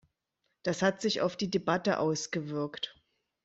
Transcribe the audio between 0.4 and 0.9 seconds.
Das